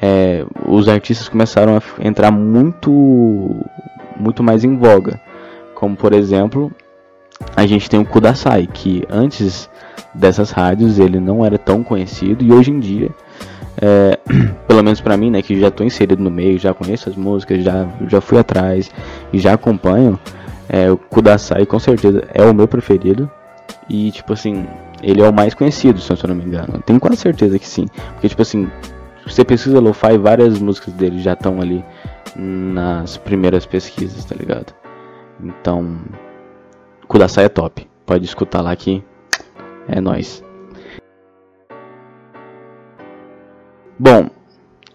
é, 0.00 0.44
os 0.66 0.88
artistas 0.88 1.28
começaram 1.28 1.76
a 1.76 1.82
entrar 2.06 2.30
muito, 2.30 3.56
muito 4.16 4.42
mais 4.42 4.64
em 4.64 4.76
voga. 4.76 5.20
Como 5.74 5.96
por 5.96 6.12
exemplo, 6.12 6.72
a 7.56 7.66
gente 7.66 7.88
tem 7.88 8.00
o 8.00 8.04
Kudasai, 8.04 8.66
que 8.66 9.04
antes 9.08 9.68
dessas 10.14 10.50
rádios 10.50 10.98
ele 10.98 11.20
não 11.20 11.44
era 11.44 11.58
tão 11.58 11.82
conhecido 11.82 12.44
e 12.44 12.52
hoje 12.52 12.70
em 12.70 12.80
dia, 12.80 13.10
é, 13.80 14.18
pelo 14.66 14.82
menos 14.82 15.00
para 15.00 15.16
mim, 15.16 15.30
né, 15.30 15.42
que 15.42 15.58
já 15.58 15.68
estou 15.68 15.86
inserido 15.86 16.22
no 16.22 16.30
meio, 16.30 16.58
já 16.58 16.74
conheço 16.74 17.08
as 17.08 17.16
músicas, 17.16 17.62
já, 17.62 17.86
já 18.08 18.20
fui 18.20 18.38
atrás 18.38 18.90
e 19.32 19.38
já 19.38 19.54
acompanho, 19.54 20.18
é, 20.68 20.90
o 20.90 20.96
Kudasai 20.96 21.64
com 21.64 21.78
certeza 21.78 22.24
é 22.34 22.44
o 22.44 22.54
meu 22.54 22.68
preferido 22.68 23.30
e 23.88 24.10
tipo 24.10 24.32
assim, 24.32 24.66
ele 25.02 25.22
é 25.22 25.28
o 25.28 25.32
mais 25.32 25.54
conhecido, 25.54 26.00
se 26.00 26.12
eu 26.12 26.18
não 26.28 26.34
me 26.34 26.44
engano. 26.44 26.82
Tenho 26.84 27.00
quase 27.00 27.16
certeza 27.18 27.58
que 27.58 27.66
sim, 27.66 27.86
porque 28.12 28.28
tipo 28.28 28.42
assim, 28.42 28.68
você 29.28 29.44
pesquisa 29.44 29.80
lo-fi, 29.80 30.16
várias 30.16 30.58
músicas 30.58 30.94
dele 30.94 31.20
já 31.20 31.34
estão 31.34 31.60
ali 31.60 31.84
nas 32.36 33.16
primeiras 33.16 33.66
pesquisas, 33.66 34.24
tá 34.24 34.34
ligado? 34.34 34.72
Então, 35.42 35.98
Kudasai 37.06 37.44
é 37.44 37.48
top. 37.48 37.88
Pode 38.06 38.24
escutar 38.24 38.62
lá 38.62 38.74
que 38.74 39.04
é 39.86 40.00
nós. 40.00 40.42
Bom, 43.98 44.30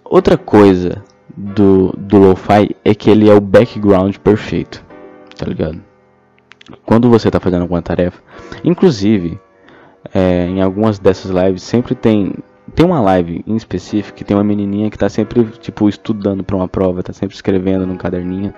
outra 0.04 0.38
coisa 0.38 1.04
do, 1.36 1.94
do 1.98 2.18
lo-fi 2.18 2.76
é 2.84 2.96
que 2.96 3.10
ele 3.10 3.30
é 3.30 3.34
o 3.34 3.42
background 3.42 4.16
perfeito, 4.18 4.84
tá 5.38 5.46
ligado? 5.46 5.82
Quando 6.86 7.10
você 7.10 7.30
tá 7.30 7.40
fazendo 7.40 7.64
alguma 7.64 7.82
tarefa, 7.82 8.22
inclusive 8.64 9.40
é, 10.14 10.46
em 10.46 10.62
algumas 10.62 11.00
dessas 11.00 11.32
lives 11.32 11.64
sempre 11.64 11.96
tem 11.96 12.34
tem 12.76 12.86
uma 12.86 13.00
live 13.02 13.44
em 13.46 13.56
específico 13.56 14.18
que 14.18 14.24
tem 14.24 14.36
uma 14.36 14.44
menininha 14.44 14.90
que 14.90 14.98
tá 14.98 15.10
sempre, 15.10 15.44
tipo, 15.60 15.88
estudando 15.88 16.44
para 16.44 16.56
uma 16.56 16.68
prova, 16.68 17.04
tá 17.04 17.14
sempre 17.14 17.36
escrevendo 17.36 17.86
num 17.86 17.98
caderninho. 17.98 18.54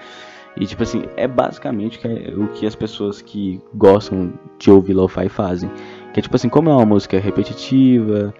E, 0.57 0.65
tipo 0.65 0.84
assim, 0.84 1.03
é 1.17 1.27
basicamente 1.27 2.00
o 2.38 2.48
que 2.48 2.65
as 2.65 2.75
pessoas 2.75 3.22
que 3.22 3.62
gostam 3.74 4.34
de 4.57 4.72
ouvir 4.72 4.93
lo-fi 4.93 5.27
fazem. 5.27 5.69
Que 6.13 6.19
é, 6.19 6.24
tipo 6.24 6.36
assim, 6.36 6.48
como 6.48 6.69
é 6.69 6.74
uma 6.74 6.86
música 6.86 7.19
repetitiva, 7.19 8.34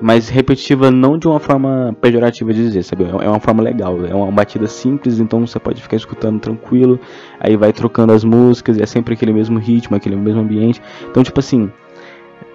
mas 0.00 0.28
repetitiva 0.28 0.88
não 0.88 1.18
de 1.18 1.26
uma 1.26 1.40
forma 1.40 1.96
pejorativa 2.00 2.52
de 2.54 2.62
dizer, 2.62 2.84
sabe? 2.84 3.04
É 3.04 3.28
uma 3.28 3.40
forma 3.40 3.60
legal, 3.60 4.04
é 4.06 4.14
uma 4.14 4.30
batida 4.30 4.68
simples, 4.68 5.18
então 5.18 5.44
você 5.44 5.58
pode 5.58 5.82
ficar 5.82 5.96
escutando 5.96 6.38
tranquilo, 6.38 6.98
aí 7.40 7.56
vai 7.56 7.72
trocando 7.72 8.12
as 8.12 8.22
músicas 8.22 8.76
e 8.76 8.82
é 8.82 8.86
sempre 8.86 9.14
aquele 9.14 9.32
mesmo 9.32 9.58
ritmo, 9.58 9.96
aquele 9.96 10.14
mesmo 10.14 10.40
ambiente. 10.40 10.80
Então, 11.10 11.24
tipo 11.24 11.40
assim, 11.40 11.72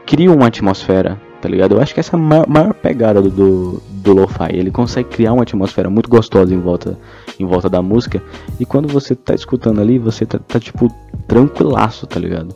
cria 0.06 0.32
uma 0.32 0.48
atmosfera 0.48 1.20
tá 1.42 1.48
ligado? 1.48 1.76
Eu 1.76 1.82
acho 1.82 1.94
que 1.94 2.00
essa 2.00 2.16
é 2.16 2.20
a 2.20 2.22
maior, 2.22 2.48
maior 2.48 2.74
pegada 2.74 3.22
do, 3.22 3.30
do, 3.30 3.84
do 3.90 4.14
lo-fi. 4.14 4.50
Ele 4.52 4.72
consegue 4.72 5.10
criar 5.10 5.34
uma 5.34 5.44
atmosfera 5.44 5.90
muito 5.90 6.10
gostosa 6.10 6.54
em 6.54 6.60
volta, 6.60 6.98
em 7.40 7.46
volta 7.46 7.70
da 7.70 7.82
música. 7.82 8.22
E 8.60 8.66
quando 8.66 8.88
você 8.88 9.16
tá 9.16 9.34
escutando 9.34 9.82
ali, 9.82 10.00
você 10.00 10.26
tá, 10.26 10.40
tá 10.40 10.60
tipo 10.60 10.88
tranquilaço, 11.28 12.08
tá 12.08 12.20
ligado? 12.20 12.56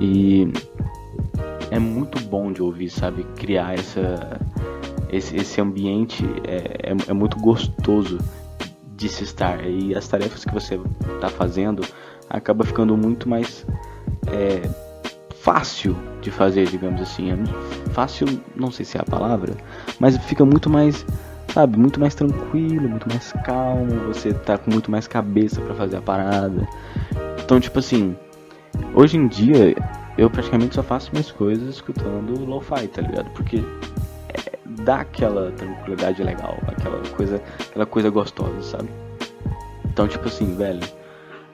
E 0.00 0.52
é 1.70 1.78
muito 1.78 2.20
bom 2.24 2.52
de 2.52 2.62
ouvir, 2.62 2.90
sabe? 2.90 3.24
Criar 3.36 3.74
essa, 3.74 4.40
esse, 5.10 5.36
esse 5.36 5.60
ambiente 5.60 6.24
é, 6.44 6.90
é, 6.90 6.96
é 7.08 7.12
muito 7.12 7.38
gostoso 7.38 8.18
de 8.96 9.08
se 9.08 9.24
estar. 9.24 9.64
E 9.66 9.94
as 9.94 10.06
tarefas 10.06 10.44
que 10.44 10.52
você 10.52 10.78
está 11.14 11.28
fazendo 11.28 11.82
acaba 12.28 12.64
ficando 12.64 12.96
muito 12.96 13.28
mais 13.28 13.66
é, 14.28 14.68
fácil 15.52 15.96
de 16.20 16.30
fazer, 16.30 16.68
digamos 16.68 17.02
assim. 17.02 17.32
Fácil, 17.92 18.40
não 18.54 18.70
sei 18.70 18.84
se 18.84 18.96
é 18.96 19.00
a 19.00 19.04
palavra, 19.04 19.52
mas 19.98 20.16
fica 20.18 20.44
muito 20.44 20.70
mais, 20.70 21.04
sabe, 21.52 21.76
muito 21.76 21.98
mais 21.98 22.14
tranquilo, 22.14 22.88
muito 22.88 23.08
mais 23.08 23.32
calmo. 23.44 23.90
Você 24.06 24.32
tá 24.32 24.56
com 24.56 24.70
muito 24.70 24.92
mais 24.92 25.08
cabeça 25.08 25.60
para 25.60 25.74
fazer 25.74 25.96
a 25.96 26.00
parada. 26.00 26.68
Então, 27.42 27.58
tipo 27.58 27.80
assim, 27.80 28.16
hoje 28.94 29.16
em 29.16 29.26
dia 29.26 29.74
eu 30.16 30.30
praticamente 30.30 30.76
só 30.76 30.84
faço 30.84 31.10
minhas 31.10 31.32
coisas 31.32 31.74
escutando 31.74 32.44
lo-fi, 32.44 32.86
tá 32.86 33.02
ligado? 33.02 33.28
Porque 33.30 33.64
é, 34.28 34.56
dá 34.84 35.00
aquela 35.00 35.50
tranquilidade 35.50 36.22
legal, 36.22 36.58
aquela 36.68 37.02
coisa, 37.16 37.42
aquela 37.68 37.86
coisa 37.86 38.08
gostosa, 38.08 38.62
sabe? 38.62 38.88
Então, 39.84 40.06
tipo 40.06 40.28
assim, 40.28 40.54
velho, 40.54 40.86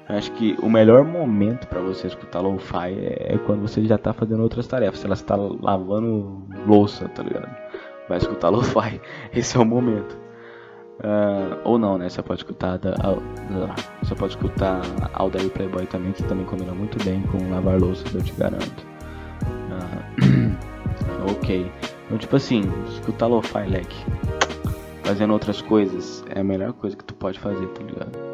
acho 0.08 0.30
que 0.32 0.56
o 0.62 0.68
melhor 0.68 1.04
momento 1.04 1.66
para 1.66 1.80
você 1.80 2.06
escutar 2.06 2.40
lo-fi 2.40 2.92
é, 2.92 3.34
é, 3.34 3.38
quando 3.38 3.62
você 3.62 3.84
já 3.84 3.98
tá 3.98 4.12
fazendo 4.12 4.42
outras 4.42 4.66
tarefas. 4.66 5.00
Se 5.00 5.06
ela 5.06 5.14
está 5.14 5.36
lavando 5.36 6.42
louça, 6.66 7.08
tá 7.08 7.22
ligado? 7.22 7.48
Vai 8.08 8.18
escutar 8.18 8.48
lo-fi. 8.48 9.00
Esse 9.34 9.56
é 9.56 9.60
o 9.60 9.64
momento. 9.64 10.16
Uh, 10.98 11.60
ou 11.64 11.78
não, 11.78 11.98
né? 11.98 12.08
Você 12.08 12.22
pode 12.22 12.40
escutar 12.40 12.78
da, 12.78 12.92
uh, 12.92 13.22
você 14.02 14.14
pode 14.14 14.32
escutar 14.32 14.80
Aldair 15.12 15.50
Playboy 15.50 15.84
também, 15.86 16.12
que 16.12 16.22
também 16.22 16.46
combina 16.46 16.72
muito 16.72 17.02
bem 17.04 17.20
com 17.22 17.50
lavar 17.50 17.78
louças, 17.78 18.14
eu 18.14 18.22
te 18.22 18.32
garanto. 18.32 18.86
Uh, 19.68 21.30
ok. 21.30 21.70
Então, 22.06 22.16
tipo 22.16 22.36
assim, 22.36 22.62
escutar 22.88 23.26
lo-fi, 23.26 23.68
leque. 23.68 24.06
Fazendo 25.02 25.32
outras 25.32 25.60
coisas 25.60 26.24
é 26.30 26.40
a 26.40 26.44
melhor 26.44 26.72
coisa 26.72 26.96
que 26.96 27.04
tu 27.04 27.14
pode 27.14 27.38
fazer, 27.38 27.66
tá 27.68 27.82
ligado? 27.82 28.26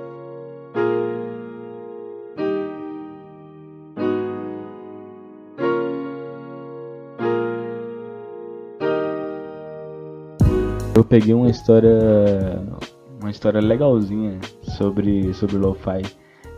Eu 10.94 11.02
peguei 11.02 11.32
uma 11.32 11.49
história 11.49 12.62
uma 13.20 13.30
história 13.30 13.61
legalzinha 13.61 14.38
sobre 14.62 15.32
sobre 15.32 15.56
lo-fi. 15.56 16.02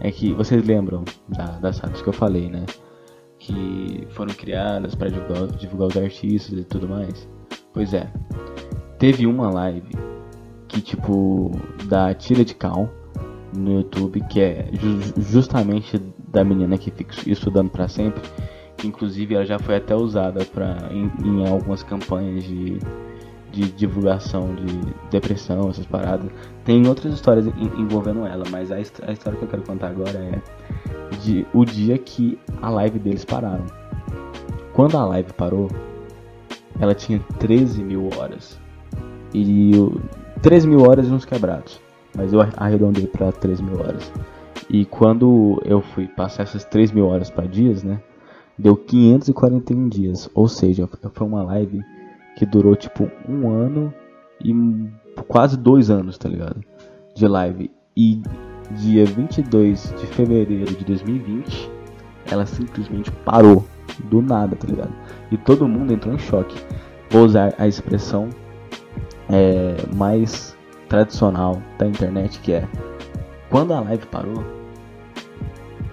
É 0.00 0.10
que 0.10 0.32
vocês 0.32 0.66
lembram 0.66 1.04
da, 1.28 1.46
das 1.58 1.76
sites 1.76 2.02
que 2.02 2.08
eu 2.08 2.12
falei, 2.12 2.48
né? 2.48 2.66
Que 3.38 4.06
foram 4.10 4.34
criadas 4.34 4.94
para 4.94 5.08
divulgar, 5.08 5.46
divulgar 5.56 5.88
os 5.88 5.96
artistas 5.96 6.58
e 6.58 6.64
tudo 6.64 6.88
mais. 6.88 7.28
Pois 7.72 7.94
é. 7.94 8.10
Teve 8.98 9.24
uma 9.26 9.50
live 9.50 9.92
que 10.66 10.80
tipo 10.80 11.52
da 11.84 12.12
Tira 12.12 12.44
de 12.44 12.54
Cal 12.54 12.88
no 13.56 13.74
YouTube, 13.74 14.20
que 14.28 14.40
é 14.40 14.68
ju 14.72 14.98
justamente 15.16 15.96
da 16.28 16.42
menina 16.42 16.76
que 16.76 16.90
fica 16.90 17.14
estudando 17.30 17.70
para 17.70 17.86
sempre. 17.86 18.22
Inclusive 18.82 19.36
ela 19.36 19.46
já 19.46 19.60
foi 19.60 19.76
até 19.76 19.94
usada 19.94 20.44
para 20.44 20.88
em, 20.90 21.10
em 21.24 21.48
algumas 21.48 21.84
campanhas 21.84 22.42
de 22.42 22.78
de 23.54 23.70
divulgação 23.70 24.54
de 24.54 24.80
depressão, 25.10 25.70
essas 25.70 25.86
paradas. 25.86 26.28
Tem 26.64 26.86
outras 26.88 27.14
histórias 27.14 27.46
envolvendo 27.78 28.26
ela, 28.26 28.44
mas 28.50 28.72
a, 28.72 28.76
a, 28.76 28.80
história 28.80 29.38
que 29.38 29.44
eu 29.44 29.48
quero 29.48 29.62
contar 29.62 29.88
agora 29.88 30.18
é 30.18 30.42
de 31.22 31.46
o 31.54 31.64
dia 31.64 31.96
que 31.96 32.38
a 32.60 32.68
live 32.68 32.98
deles 32.98 33.24
pararam. 33.24 33.64
Quando 34.72 34.98
a 34.98 35.04
live 35.06 35.32
parou, 35.34 35.68
ela 36.80 36.94
tinha 36.94 37.20
13 37.38 37.82
mil 37.82 38.10
horas. 38.18 38.58
E 39.32 39.72
13 40.42 40.66
mil 40.66 40.80
horas 40.80 41.06
e 41.06 41.12
uns 41.12 41.24
quebrados. 41.24 41.80
Mas 42.16 42.32
eu 42.32 42.40
arredondei 42.56 43.06
para 43.06 43.30
13 43.30 43.62
mil 43.62 43.78
horas. 43.78 44.12
E 44.68 44.84
quando 44.84 45.62
eu 45.64 45.80
fui 45.80 46.08
passar 46.08 46.42
essas 46.42 46.64
3 46.64 46.90
mil 46.90 47.06
horas 47.06 47.30
para 47.30 47.46
dias, 47.46 47.84
né? 47.84 48.00
Deu 48.58 48.76
541 48.76 49.88
dias. 49.88 50.28
Ou 50.34 50.48
seja, 50.48 50.88
foi 51.12 51.26
uma 51.26 51.42
live 51.42 51.80
que 52.36 52.44
durou 52.46 52.74
tipo 52.76 53.10
um 53.28 53.50
ano 53.50 53.92
e 54.44 54.52
quase 55.28 55.56
dois 55.56 55.90
anos, 55.90 56.18
tá 56.18 56.28
ligado? 56.28 56.60
De 57.14 57.26
live. 57.26 57.70
E 57.96 58.20
dia 58.72 59.04
22 59.04 59.94
de 59.98 60.06
fevereiro 60.06 60.74
de 60.74 60.84
2020, 60.84 61.70
ela 62.30 62.44
simplesmente 62.46 63.10
parou 63.24 63.64
do 64.04 64.20
nada, 64.20 64.56
tá 64.56 64.66
ligado? 64.66 64.92
E 65.30 65.36
todo 65.36 65.68
mundo 65.68 65.92
entrou 65.92 66.14
em 66.14 66.18
choque. 66.18 66.56
Vou 67.10 67.24
usar 67.24 67.54
a 67.58 67.68
expressão 67.68 68.28
é, 69.30 69.76
mais 69.94 70.56
tradicional 70.88 71.60
da 71.78 71.86
internet 71.86 72.40
que 72.40 72.52
é 72.52 72.68
quando 73.50 73.72
a 73.72 73.80
live 73.80 74.04
parou, 74.06 74.44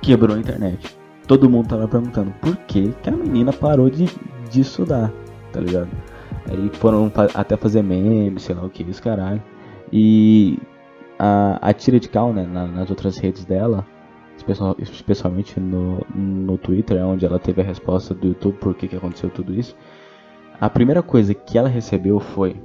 quebrou 0.02 0.36
a 0.36 0.40
internet. 0.40 0.98
Todo 1.28 1.50
mundo 1.50 1.70
tava 1.70 1.88
perguntando 1.88 2.32
por 2.42 2.56
que, 2.58 2.92
que 3.04 3.10
a 3.10 3.12
menina 3.12 3.54
parou 3.54 3.90
de, 3.90 4.10
de 4.50 4.62
estudar, 4.62 5.12
tá 5.54 5.60
ligado? 5.60 5.90
Aí 6.50 6.70
foram 6.74 7.12
até 7.34 7.56
fazer 7.56 7.82
memes, 7.82 8.44
sei 8.44 8.56
lá 8.56 8.64
o 8.64 8.70
que, 8.70 8.84
isso 8.84 9.02
caralho. 9.02 9.42
E 9.92 10.58
a, 11.20 11.70
a 11.70 11.74
tira 11.74 12.00
de 12.00 12.10
cal, 12.10 12.34
né, 12.34 12.46
nas 12.46 12.90
outras 12.90 13.18
redes 13.18 13.46
dela, 13.46 13.86
especialmente 14.80 15.60
no, 15.60 16.06
no 16.16 16.58
Twitter, 16.58 16.98
é 16.98 17.06
onde 17.06 17.26
ela 17.26 17.38
teve 17.38 17.62
a 17.62 17.66
resposta 17.66 18.14
do 18.14 18.30
YouTube 18.30 18.58
por 18.58 18.74
que, 18.74 18.88
que 18.88 18.96
aconteceu 18.96 19.30
tudo 19.30 19.54
isso. 19.54 19.76
A 20.60 20.70
primeira 20.70 21.02
coisa 21.02 21.34
que 21.34 21.58
ela 21.58 21.70
recebeu 21.70 22.20
foi, 22.20 22.56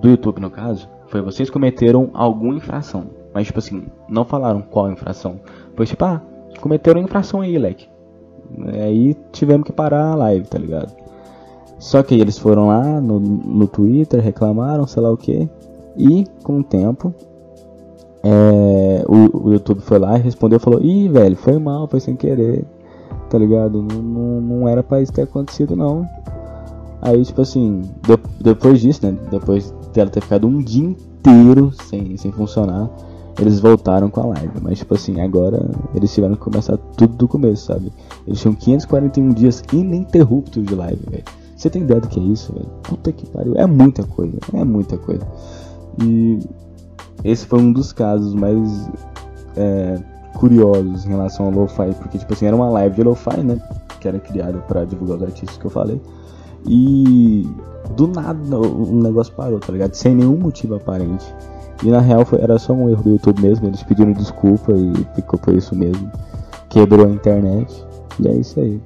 do 0.00 0.08
YouTube 0.08 0.40
no 0.40 0.50
caso, 0.50 0.88
foi 1.08 1.20
vocês 1.20 1.50
cometeram 1.50 2.10
alguma 2.12 2.54
infração. 2.54 3.10
Mas 3.32 3.46
tipo 3.46 3.58
assim, 3.58 3.86
não 4.08 4.24
falaram 4.24 4.62
qual 4.62 4.90
infração. 4.90 5.40
Foi 5.74 5.86
tipo, 5.86 6.04
ah, 6.04 6.22
cometeram 6.60 7.00
infração 7.00 7.40
aí, 7.40 7.58
leque. 7.58 7.88
Aí 8.72 9.14
tivemos 9.32 9.66
que 9.66 9.72
parar 9.72 10.12
a 10.12 10.14
live, 10.14 10.46
tá 10.46 10.58
ligado? 10.58 10.94
Só 11.78 12.02
que 12.02 12.14
eles 12.14 12.38
foram 12.38 12.68
lá 12.68 13.00
no, 13.00 13.18
no 13.20 13.66
Twitter, 13.66 14.20
reclamaram, 14.20 14.86
sei 14.86 15.02
lá 15.02 15.10
o 15.10 15.16
que. 15.16 15.48
E 15.96 16.26
com 16.42 16.60
o 16.60 16.64
tempo, 16.64 17.14
é, 18.22 19.04
o, 19.06 19.48
o, 19.48 19.52
YouTube 19.52 19.80
foi 19.80 19.98
lá 19.98 20.18
e 20.18 20.22
respondeu, 20.22 20.58
falou, 20.58 20.80
ih, 20.82 21.08
velho, 21.08 21.36
foi 21.36 21.58
mal, 21.58 21.86
foi 21.86 22.00
sem 22.00 22.16
querer, 22.16 22.64
tá 23.28 23.36
ligado? 23.36 23.82
Não, 23.82 24.02
não, 24.02 24.40
não 24.40 24.68
era 24.68 24.82
pra 24.82 25.02
isso 25.02 25.12
ter 25.12 25.22
acontecido 25.22 25.76
não. 25.76 26.08
Aí, 27.02 27.22
tipo 27.22 27.42
assim, 27.42 27.82
de, 28.02 28.18
depois 28.40 28.80
disso, 28.80 29.04
né? 29.06 29.14
Depois 29.30 29.74
dela 29.92 30.08
ter 30.08 30.22
ficado 30.22 30.46
um 30.46 30.58
dia 30.58 30.84
inteiro 30.84 31.70
sem, 31.72 32.16
sem 32.16 32.32
funcionar, 32.32 32.88
eles 33.38 33.60
voltaram 33.60 34.08
com 34.08 34.20
a 34.20 34.26
live. 34.26 34.54
Mas, 34.62 34.78
tipo 34.78 34.94
assim, 34.94 35.20
agora 35.20 35.70
eles 35.94 36.12
tiveram 36.14 36.34
que 36.34 36.40
começar 36.40 36.78
tudo 36.96 37.14
do 37.14 37.28
começo, 37.28 37.66
sabe? 37.66 37.92
Eles 38.26 38.40
tinham 38.40 38.54
541 38.54 39.28
dias 39.34 39.62
ininterruptos 39.70 40.64
de 40.64 40.74
live, 40.74 41.00
velho. 41.10 41.24
Você 41.56 41.70
tem 41.70 41.82
ideia 41.82 42.00
do 42.00 42.08
que 42.08 42.20
é 42.20 42.22
isso, 42.22 42.52
velho? 42.52 42.66
Puta 42.82 43.12
que 43.12 43.26
pariu. 43.28 43.54
É 43.56 43.66
muita 43.66 44.04
coisa, 44.04 44.38
é 44.52 44.64
muita 44.64 44.96
coisa. 44.98 45.26
E 46.02 46.38
esse 47.22 47.46
foi 47.46 47.60
um 47.60 47.72
dos 47.72 47.92
casos 47.92 48.34
mais 48.34 48.90
é, 49.56 49.98
curiosos 50.34 51.06
em 51.06 51.10
relação 51.10 51.46
ao 51.46 51.52
lo-fi, 51.52 51.92
porque 51.98 52.18
tipo 52.18 52.32
assim, 52.32 52.46
era 52.46 52.56
uma 52.56 52.68
live 52.68 52.96
de 52.96 53.02
lo-fi, 53.02 53.40
né? 53.42 53.60
Que 54.00 54.08
era 54.08 54.18
criada 54.18 54.58
para 54.58 54.84
divulgar 54.84 55.18
os 55.18 55.22
artistas 55.22 55.56
que 55.56 55.64
eu 55.64 55.70
falei. 55.70 56.00
E 56.66 57.48
do 57.96 58.08
nada 58.08 58.58
o 58.58 59.02
negócio 59.02 59.32
parou, 59.34 59.60
tá 59.60 59.72
ligado? 59.72 59.94
Sem 59.94 60.14
nenhum 60.14 60.36
motivo 60.36 60.74
aparente. 60.74 61.24
E 61.82 61.90
na 61.90 62.00
real 62.00 62.24
foi, 62.24 62.40
era 62.40 62.58
só 62.58 62.72
um 62.72 62.88
erro 62.88 63.02
do 63.02 63.10
YouTube 63.10 63.42
mesmo, 63.42 63.66
eles 63.66 63.82
pediram 63.82 64.12
desculpa 64.12 64.72
e 64.72 64.92
ficou 65.14 65.38
por 65.38 65.54
isso 65.54 65.74
mesmo. 65.74 66.10
Quebrou 66.68 67.06
a 67.06 67.10
internet. 67.10 67.84
E 68.20 68.28
é 68.28 68.34
isso 68.34 68.60
aí. 68.60 68.80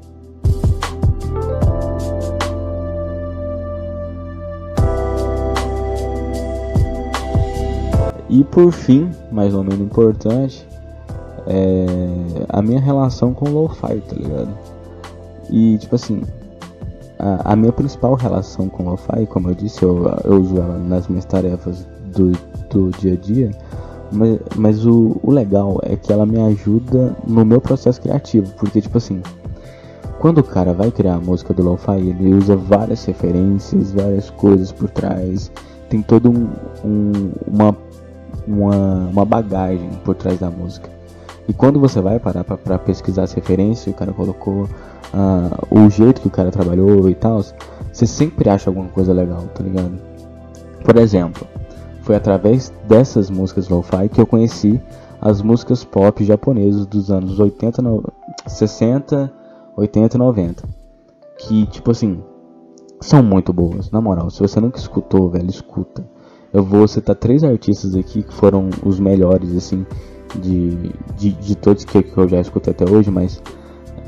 E 8.28 8.44
por 8.44 8.72
fim, 8.72 9.10
mais 9.32 9.54
ou 9.54 9.62
menos 9.62 9.80
importante, 9.80 10.66
é 11.46 11.86
a 12.48 12.60
minha 12.60 12.80
relação 12.80 13.32
com 13.32 13.48
o 13.48 13.52
lo-fi, 13.52 14.00
tá 14.00 14.14
ligado? 14.14 14.50
E 15.50 15.78
tipo 15.78 15.94
assim, 15.94 16.22
a, 17.18 17.52
a, 17.52 17.56
minha 17.56 17.72
principal 17.72 18.14
relação 18.14 18.68
com 18.68 18.82
o 18.84 18.90
lo-fi, 18.90 19.26
como 19.26 19.48
eu 19.48 19.54
disse, 19.54 19.82
eu, 19.82 20.04
eu 20.24 20.40
uso 20.40 20.56
ela 20.56 20.78
nas 20.78 21.08
minhas 21.08 21.24
tarefas 21.24 21.86
do, 22.14 22.32
do 22.68 22.90
dia 22.98 23.14
a 23.14 23.16
dia, 23.16 23.50
mas, 24.12 24.38
mas 24.56 24.86
o, 24.86 25.18
o 25.22 25.30
legal 25.30 25.80
é 25.82 25.96
que 25.96 26.12
ela 26.12 26.26
me 26.26 26.38
ajuda 26.40 27.16
no 27.26 27.44
meu 27.46 27.62
processo 27.62 28.00
criativo, 28.00 28.52
porque 28.58 28.82
tipo 28.82 28.98
assim, 28.98 29.22
quando 30.18 30.38
o 30.38 30.44
cara 30.44 30.74
vai 30.74 30.90
criar 30.90 31.14
a 31.14 31.20
música 31.20 31.54
do 31.54 31.62
lo-fi, 31.62 31.96
ele 31.96 32.34
usa 32.34 32.56
várias 32.56 33.04
referências, 33.06 33.92
várias 33.92 34.28
coisas 34.30 34.70
por 34.70 34.90
trás, 34.90 35.50
tem 35.88 36.02
todo 36.02 36.30
um, 36.30 36.48
um 36.84 37.30
uma 37.46 37.74
uma, 38.48 39.08
uma 39.12 39.24
bagagem 39.24 39.90
por 40.04 40.14
trás 40.14 40.38
da 40.38 40.50
música. 40.50 40.90
E 41.48 41.52
quando 41.52 41.80
você 41.80 42.00
vai 42.00 42.18
parar 42.18 42.44
para 42.44 42.78
pesquisar 42.78 43.22
as 43.22 43.32
referências, 43.32 43.94
o 43.94 43.96
cara 43.96 44.12
colocou 44.12 44.64
uh, 44.64 44.68
o 45.70 45.88
jeito 45.88 46.20
que 46.20 46.28
o 46.28 46.30
cara 46.30 46.50
trabalhou 46.50 47.08
e 47.08 47.14
tal, 47.14 47.42
você 47.92 48.06
sempre 48.06 48.50
acha 48.50 48.68
alguma 48.68 48.88
coisa 48.88 49.12
legal, 49.12 49.42
tá 49.54 49.62
ligado? 49.62 49.98
Por 50.84 50.96
exemplo, 50.96 51.46
foi 52.02 52.16
através 52.16 52.72
dessas 52.86 53.30
músicas 53.30 53.68
lo-fi 53.68 54.08
que 54.10 54.20
eu 54.20 54.26
conheci 54.26 54.80
as 55.20 55.42
músicas 55.42 55.84
pop 55.84 56.24
japonesas 56.24 56.86
dos 56.86 57.10
anos 57.10 57.40
80, 57.40 57.82
no... 57.82 58.04
60, 58.46 59.32
80 59.76 60.16
e 60.16 60.18
90. 60.18 60.68
Que, 61.38 61.66
tipo 61.66 61.90
assim, 61.90 62.22
são 63.00 63.22
muito 63.22 63.52
boas, 63.52 63.90
na 63.90 64.00
moral. 64.00 64.30
Se 64.30 64.40
você 64.40 64.60
nunca 64.60 64.78
escutou, 64.78 65.28
velho, 65.30 65.48
escuta. 65.48 66.04
Eu 66.52 66.64
vou 66.64 66.88
citar 66.88 67.14
três 67.14 67.44
artistas 67.44 67.94
aqui 67.94 68.22
que 68.22 68.32
foram 68.32 68.70
os 68.84 68.98
melhores, 68.98 69.54
assim, 69.54 69.84
de, 70.40 70.92
de, 71.16 71.32
de 71.32 71.54
todos 71.56 71.84
que, 71.84 72.02
que, 72.02 72.16
eu 72.16 72.28
já 72.28 72.40
escutei 72.40 72.72
até 72.72 72.88
hoje, 72.90 73.10
mas 73.10 73.42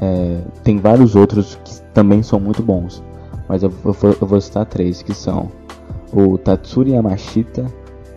é, 0.01 0.41
tem 0.65 0.79
vários 0.79 1.15
outros 1.15 1.59
que 1.65 1.81
também 1.93 2.23
são 2.23 2.41
muito 2.41 2.63
bons. 2.63 3.03
Mas 3.49 3.63
eu, 3.63 3.73
eu, 3.85 3.95
eu 4.21 4.27
vou 4.27 4.41
citar 4.41 4.65
três, 4.65 5.03
que 5.03 5.13
são 5.13 5.51
o 6.13 6.39
Tatsuri 6.39 6.93
Yamashita, 6.93 7.67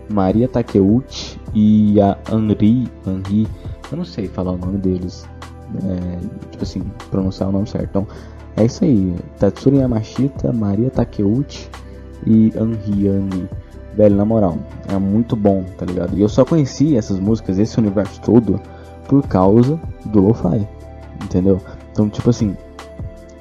Maria 0.09 0.47
Takeuchi 0.47 1.39
e 1.53 1.99
a 1.99 2.17
Henri, 2.31 2.87
Henri, 3.05 3.47
eu 3.91 3.97
não 3.97 4.05
sei 4.05 4.27
falar 4.27 4.53
o 4.53 4.57
nome 4.57 4.77
deles, 4.77 5.27
é, 5.75 6.49
tipo 6.49 6.63
assim, 6.63 6.81
pronunciar 7.11 7.49
o 7.49 7.51
nome 7.51 7.67
certo. 7.67 7.89
Então, 7.89 8.07
é 8.55 8.65
isso 8.65 8.83
aí, 8.83 9.15
Tatsuri 9.37 9.77
Yamashita, 9.77 10.53
Maria 10.53 10.89
Takeuchi 10.89 11.69
e 12.25 12.53
Henri, 12.55 13.07
Henri. 13.07 13.49
Velho, 13.95 14.15
na 14.15 14.25
moral, 14.25 14.57
é 14.87 14.97
muito 14.97 15.35
bom, 15.35 15.63
tá 15.77 15.85
ligado? 15.85 16.17
E 16.17 16.21
eu 16.21 16.29
só 16.29 16.43
conheci 16.43 16.97
essas 16.97 17.19
músicas, 17.19 17.59
esse 17.59 17.77
universo 17.77 18.19
todo, 18.21 18.59
por 19.07 19.25
causa 19.27 19.79
do 20.05 20.21
Lo-Fi, 20.21 20.67
entendeu? 21.23 21.61
Então, 21.91 22.09
tipo 22.09 22.29
assim, 22.29 22.57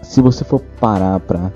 se 0.02 0.21
você 0.21 0.44
for 0.44 0.61
parar 0.78 1.18
pra. 1.21 1.50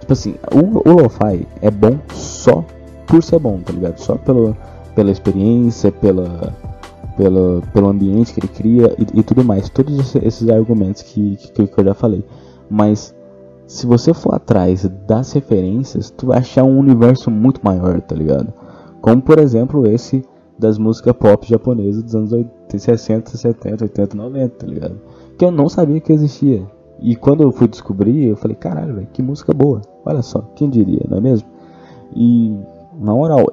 Tipo 0.00 0.12
assim, 0.12 0.34
o, 0.52 0.88
o 0.88 1.02
Lo-Fi 1.02 1.46
é 1.62 1.70
bom 1.70 1.98
só 2.12 2.64
por 3.06 3.22
ser 3.22 3.38
bom, 3.38 3.60
tá 3.60 3.72
ligado? 3.72 3.98
Só 3.98 4.16
pelo, 4.16 4.56
pela 4.94 5.10
experiência, 5.10 5.92
pela, 5.92 6.52
pela, 7.16 7.62
pelo 7.72 7.88
ambiente 7.88 8.32
que 8.32 8.40
ele 8.40 8.48
cria 8.48 8.96
e, 8.98 9.20
e 9.20 9.22
tudo 9.22 9.44
mais. 9.44 9.68
Todos 9.68 10.16
esses 10.16 10.48
argumentos 10.48 11.02
que, 11.02 11.36
que, 11.36 11.66
que 11.66 11.80
eu 11.80 11.84
já 11.84 11.94
falei. 11.94 12.24
Mas 12.68 13.14
se 13.70 13.86
você 13.86 14.12
for 14.12 14.34
atrás 14.34 14.84
das 15.06 15.32
referências, 15.32 16.10
tu 16.10 16.26
vai 16.26 16.38
achar 16.38 16.64
um 16.64 16.76
universo 16.76 17.30
muito 17.30 17.60
maior, 17.62 18.00
tá 18.00 18.16
ligado? 18.16 18.52
Como 19.00 19.22
por 19.22 19.38
exemplo 19.38 19.86
esse 19.86 20.24
das 20.58 20.76
músicas 20.76 21.14
pop 21.14 21.48
japonesas 21.48 22.02
dos 22.02 22.16
anos 22.16 22.32
80, 22.32 22.76
60, 22.76 23.36
70, 23.36 23.84
80, 23.84 24.16
90, 24.16 24.54
tá 24.56 24.66
ligado? 24.66 25.00
Que 25.38 25.44
eu 25.44 25.52
não 25.52 25.68
sabia 25.68 26.00
que 26.00 26.12
existia. 26.12 26.66
E 26.98 27.14
quando 27.14 27.44
eu 27.44 27.52
fui 27.52 27.68
descobrir, 27.68 28.24
eu 28.24 28.36
falei, 28.36 28.56
caralho, 28.56 28.96
véio, 28.96 29.08
que 29.12 29.22
música 29.22 29.54
boa. 29.54 29.80
Olha 30.04 30.20
só, 30.20 30.40
quem 30.56 30.68
diria, 30.68 31.06
não 31.08 31.18
é 31.18 31.20
mesmo? 31.20 31.48
E, 32.12 32.52
na 32.98 33.14
moral, 33.14 33.52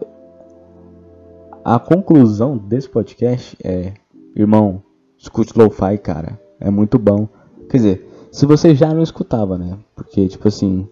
a 1.64 1.78
conclusão 1.78 2.58
desse 2.58 2.90
podcast 2.90 3.56
é, 3.64 3.94
irmão, 4.36 4.82
escute 5.16 5.56
lo-fi, 5.56 5.96
cara. 6.00 6.40
É 6.60 6.72
muito 6.72 6.98
bom. 6.98 7.30
Quer 7.70 7.78
dizer, 7.78 8.07
se 8.32 8.46
você 8.46 8.76
já 8.76 8.94
não 8.94 9.02
escutava, 9.02 9.58
né? 9.58 9.78
Porque, 9.96 10.28
tipo 10.28 10.48
assim, 10.48 10.88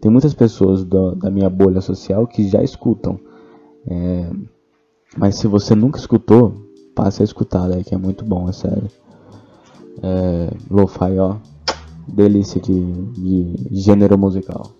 tem 0.00 0.10
muitas 0.10 0.34
pessoas 0.34 0.84
do, 0.84 1.14
da 1.14 1.30
minha 1.30 1.50
bolha 1.50 1.80
social 1.80 2.26
que 2.26 2.48
já 2.48 2.62
escutam. 2.62 3.18
É, 3.86 4.30
mas 5.16 5.36
se 5.36 5.46
você 5.46 5.74
nunca 5.74 5.98
escutou, 5.98 6.54
passe 6.94 7.22
a 7.22 7.24
escutar, 7.24 7.68
né? 7.68 7.82
Que 7.82 7.94
é 7.94 7.98
muito 7.98 8.24
bom, 8.24 8.48
é 8.48 8.52
sério. 8.52 8.88
É, 10.02 10.50
Lo-fi, 10.70 11.18
ó. 11.18 11.36
Delícia 12.06 12.60
de, 12.60 12.92
de 13.12 13.56
gênero 13.70 14.16
musical. 14.16 14.72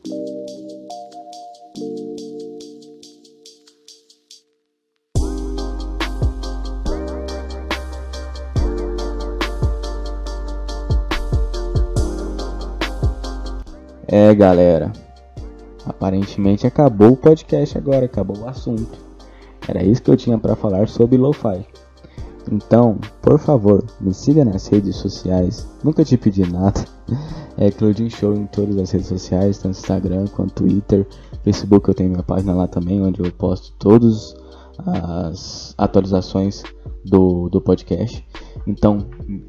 É, 14.10 14.34
galera. 14.34 14.90
Aparentemente 15.84 16.66
acabou 16.66 17.12
o 17.12 17.16
podcast 17.16 17.76
agora, 17.76 18.06
acabou 18.06 18.38
o 18.38 18.48
assunto. 18.48 18.98
Era 19.68 19.84
isso 19.84 20.02
que 20.02 20.10
eu 20.10 20.16
tinha 20.16 20.38
para 20.38 20.56
falar 20.56 20.88
sobre 20.88 21.18
lo-fi. 21.18 21.66
Então, 22.50 22.98
por 23.20 23.38
favor, 23.38 23.84
me 24.00 24.14
siga 24.14 24.46
nas 24.46 24.66
redes 24.66 24.96
sociais. 24.96 25.68
Nunca 25.84 26.02
te 26.06 26.16
pedi 26.16 26.50
nada. 26.50 26.82
É 27.58 27.70
Claudinho 27.70 28.10
Show 28.10 28.34
em 28.34 28.46
todas 28.46 28.78
as 28.78 28.90
redes 28.90 29.08
sociais, 29.08 29.58
tanto 29.58 29.78
Instagram 29.78 30.26
quanto 30.28 30.62
Twitter, 30.62 31.06
Facebook. 31.42 31.88
Eu 31.88 31.94
tenho 31.94 32.10
minha 32.10 32.22
página 32.22 32.54
lá 32.54 32.66
também, 32.66 33.02
onde 33.02 33.20
eu 33.20 33.30
posto 33.32 33.74
todas 33.78 34.34
as 34.86 35.74
atualizações 35.76 36.62
do, 37.04 37.50
do 37.50 37.60
podcast. 37.60 38.26
Então, 38.66 39.06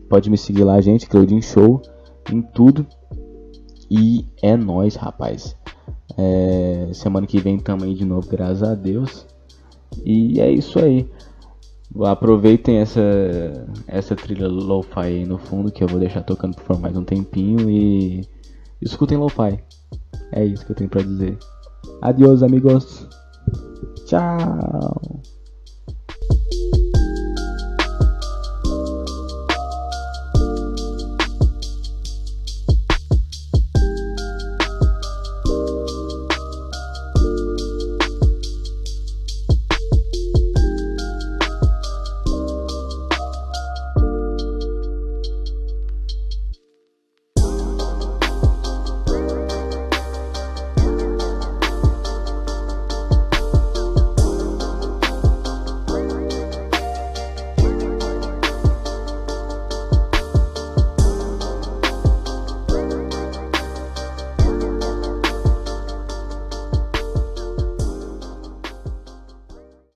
pode 0.10 0.30
me 0.30 0.38
seguir 0.38 0.66
lá, 0.66 0.82
gente. 0.82 1.08
Claudinho 1.08 1.42
Show 1.42 1.82
em 2.30 2.42
tudo. 2.42 2.86
E 3.90 4.26
é 4.42 4.56
nós, 4.56 4.96
rapaz. 4.96 5.56
É, 6.18 6.90
semana 6.94 7.26
que 7.26 7.40
vem 7.40 7.58
tamo 7.58 7.84
aí 7.84 7.94
de 7.94 8.06
novo, 8.06 8.30
graças 8.30 8.64
a 8.64 8.76
Deus. 8.76 9.26
E 10.06 10.40
é 10.40 10.52
isso 10.52 10.80
aí. 10.80 11.10
Aproveitem 12.06 12.78
essa 12.78 13.02
essa 13.88 14.16
trilha 14.16 14.48
lo-fi 14.48 15.00
aí 15.00 15.26
no 15.26 15.40
fundo 15.40 15.72
que 15.72 15.84
eu 15.84 15.88
vou 15.88 16.00
deixar 16.00 16.22
tocando 16.22 16.56
por 16.56 16.80
mais 16.80 16.96
um 16.96 17.04
tempinho 17.04 17.68
e 17.70 18.22
escutem 18.82 19.18
lo-fi. 19.18 19.60
É 20.32 20.46
isso 20.46 20.66
que 20.66 20.72
eu 20.72 20.76
tenho 20.76 20.90
para 20.90 21.02
dizer. 21.02 21.38
Adiós, 22.02 22.44
amigos. 22.44 23.08
Tchau. 24.06 25.19